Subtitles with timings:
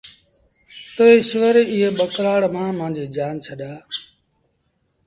[0.95, 3.71] تا ايٚشور ايئي ٻڪرآڙ مآݩ مآݩجيٚ جآن ڇڏآ۔